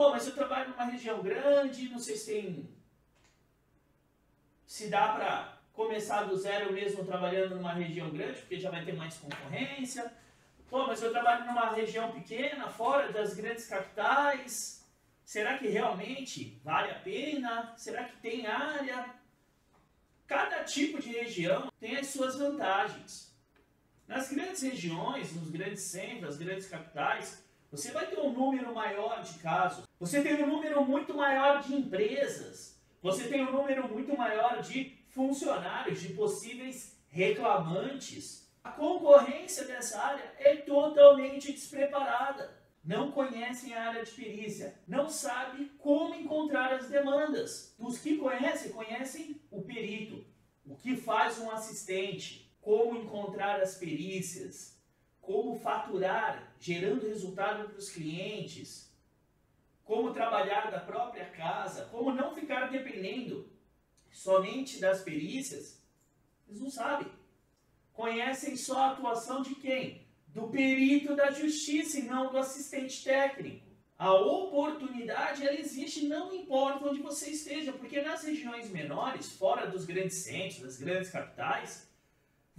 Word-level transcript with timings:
Pô, 0.00 0.08
mas 0.08 0.26
eu 0.26 0.32
trabalho 0.32 0.70
numa 0.70 0.86
região 0.86 1.20
grande, 1.20 1.90
não 1.90 1.98
sei 1.98 2.16
se 2.16 2.32
tem. 2.32 2.70
Se 4.64 4.88
dá 4.88 5.12
para 5.12 5.58
começar 5.74 6.22
do 6.22 6.38
zero 6.38 6.72
mesmo 6.72 7.04
trabalhando 7.04 7.56
numa 7.56 7.74
região 7.74 8.08
grande, 8.08 8.40
porque 8.40 8.58
já 8.58 8.70
vai 8.70 8.82
ter 8.82 8.94
mais 8.94 9.18
concorrência. 9.18 10.10
Pô, 10.70 10.86
mas 10.86 11.02
eu 11.02 11.10
trabalho 11.12 11.44
numa 11.44 11.74
região 11.74 12.12
pequena, 12.12 12.70
fora 12.70 13.12
das 13.12 13.34
grandes 13.34 13.66
capitais. 13.66 14.88
Será 15.22 15.58
que 15.58 15.68
realmente 15.68 16.58
vale 16.64 16.92
a 16.92 16.98
pena? 17.00 17.74
Será 17.76 18.04
que 18.04 18.16
tem 18.22 18.46
área? 18.46 19.14
Cada 20.26 20.64
tipo 20.64 20.98
de 20.98 21.10
região 21.10 21.70
tem 21.78 21.98
as 21.98 22.06
suas 22.06 22.38
vantagens. 22.38 23.36
Nas 24.08 24.32
grandes 24.32 24.62
regiões, 24.62 25.36
nos 25.36 25.50
grandes 25.50 25.82
centros, 25.82 26.22
nas 26.22 26.38
grandes 26.38 26.66
capitais, 26.66 27.44
você 27.70 27.92
vai 27.92 28.06
ter 28.08 28.18
um 28.18 28.32
número 28.32 28.74
maior 28.74 29.22
de 29.22 29.38
casos. 29.38 29.84
Você 30.00 30.22
tem 30.22 30.42
um 30.42 30.46
número 30.46 30.84
muito 30.84 31.14
maior 31.14 31.62
de 31.62 31.74
empresas. 31.74 32.80
Você 33.00 33.28
tem 33.28 33.46
um 33.46 33.52
número 33.52 33.88
muito 33.88 34.16
maior 34.16 34.60
de 34.60 34.98
funcionários, 35.10 36.00
de 36.00 36.12
possíveis 36.14 37.00
reclamantes. 37.08 38.50
A 38.64 38.72
concorrência 38.72 39.64
dessa 39.64 40.02
área 40.02 40.34
é 40.38 40.56
totalmente 40.56 41.52
despreparada. 41.52 42.58
Não 42.82 43.12
conhecem 43.12 43.74
a 43.74 43.88
área 43.88 44.04
de 44.04 44.10
perícia, 44.10 44.74
não 44.88 45.08
sabe 45.08 45.70
como 45.78 46.14
encontrar 46.14 46.72
as 46.72 46.88
demandas. 46.88 47.74
Os 47.78 47.98
que 47.98 48.16
conhecem, 48.16 48.72
conhecem 48.72 49.40
o 49.50 49.62
perito, 49.62 50.24
o 50.66 50.74
que 50.74 50.96
faz 50.96 51.38
um 51.38 51.50
assistente, 51.50 52.50
como 52.60 52.98
encontrar 52.98 53.60
as 53.60 53.76
perícias, 53.76 54.79
como 55.30 55.54
faturar, 55.60 56.52
gerando 56.58 57.06
resultado 57.06 57.68
para 57.68 57.78
os 57.78 57.88
clientes, 57.88 58.92
como 59.84 60.12
trabalhar 60.12 60.72
da 60.72 60.80
própria 60.80 61.24
casa, 61.26 61.84
como 61.84 62.12
não 62.12 62.34
ficar 62.34 62.68
dependendo 62.68 63.48
somente 64.10 64.80
das 64.80 65.02
perícias, 65.02 65.80
eles 66.48 66.60
não 66.60 66.68
sabem. 66.68 67.06
Conhecem 67.92 68.56
só 68.56 68.78
a 68.78 68.90
atuação 68.90 69.40
de 69.40 69.54
quem? 69.54 70.04
Do 70.26 70.48
perito 70.48 71.14
da 71.14 71.30
justiça 71.30 72.00
e 72.00 72.02
não 72.02 72.32
do 72.32 72.38
assistente 72.38 73.04
técnico. 73.04 73.68
A 73.96 74.12
oportunidade 74.12 75.46
ela 75.46 75.60
existe 75.60 76.08
não 76.08 76.34
importa 76.34 76.88
onde 76.88 77.00
você 77.00 77.30
esteja, 77.30 77.72
porque 77.72 78.02
nas 78.02 78.24
regiões 78.24 78.68
menores, 78.68 79.30
fora 79.30 79.70
dos 79.70 79.84
grandes 79.84 80.16
centros, 80.16 80.62
das 80.62 80.76
grandes 80.76 81.10
capitais, 81.10 81.88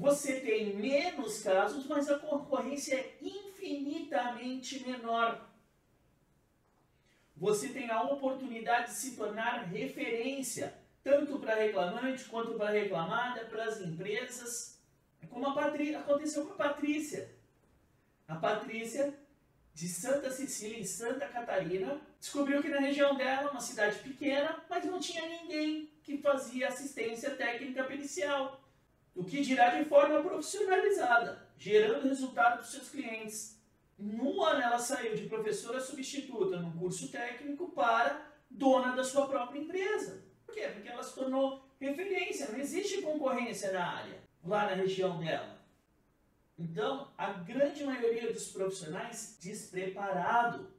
você 0.02 0.40
tem 0.40 0.76
menos 0.76 1.44
casos, 1.44 1.86
mas 1.86 2.10
a 2.10 2.18
concorrência 2.18 2.96
é 2.96 3.18
infinitamente 3.22 4.84
menor. 4.84 5.48
Você 7.38 7.70
tem 7.70 7.88
a 7.92 8.02
oportunidade 8.02 8.88
de 8.88 8.96
se 8.96 9.16
tornar 9.16 9.66
referência, 9.66 10.74
tanto 11.04 11.38
para 11.38 11.54
reclamante 11.54 12.26
quanto 12.26 12.56
para 12.56 12.72
reclamada, 12.72 13.46
para 13.46 13.66
as 13.66 13.80
empresas. 13.80 14.80
É 15.22 15.28
como 15.28 15.48
aconteceu 15.48 16.48
com 16.48 16.54
a 16.54 16.70
Patrícia. 16.70 17.30
A 18.28 18.36
Patrícia, 18.38 19.14
de 19.72 19.88
Santa 19.88 20.32
Cecília, 20.32 20.80
em 20.80 20.84
Santa 20.84 21.28
Catarina, 21.28 22.02
descobriu 22.20 22.60
que 22.60 22.70
na 22.70 22.80
região 22.80 23.16
dela, 23.16 23.52
uma 23.52 23.62
cidade 23.62 24.00
pequena, 24.00 24.64
mas 24.68 24.84
não 24.84 25.00
tinha 25.00 25.28
ninguém 25.28 25.92
que 26.04 26.18
fazia 26.18 26.70
assistência 26.70 27.36
técnica 27.36 27.84
pericial. 27.84 28.61
O 29.16 29.24
que 29.24 29.42
dirá 29.42 29.76
de 29.76 29.86
forma 29.86 30.22
profissionalizada, 30.22 31.48
gerando 31.58 32.08
resultado 32.08 32.54
para 32.54 32.62
os 32.62 32.72
seus 32.72 32.90
clientes. 32.90 33.60
Num 33.98 34.42
ano 34.42 34.62
ela 34.62 34.80
saiu 34.80 35.16
de 35.16 35.28
professora 35.28 35.80
substituta 35.80 36.60
no 36.60 36.72
curso 36.80 37.12
técnico 37.12 37.70
para 37.72 38.32
dona 38.50 38.96
da 38.96 39.04
sua 39.04 39.28
própria 39.28 39.60
empresa. 39.60 40.24
Por 40.46 40.56
quê? 40.56 40.68
Porque 40.74 40.90
ela 40.90 41.04
se 41.04 41.14
tornou 41.14 41.64
referência, 41.80 42.50
não 42.50 42.60
existe 42.60 43.02
concorrência 43.02 43.72
na 43.72 43.98
área, 43.98 44.20
lá 44.44 44.66
na 44.66 44.74
região 44.74 45.20
dela. 45.20 45.60
Então, 46.58 47.12
a 47.18 47.32
grande 47.32 47.84
maioria 47.84 48.32
dos 48.32 48.50
profissionais 48.50 49.38
despreparado 49.42 50.72